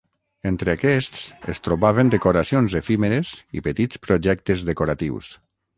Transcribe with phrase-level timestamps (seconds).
[0.51, 1.21] Entre aquests
[1.53, 5.35] es trobaven decoracions efímeres i petits projectes decoratius.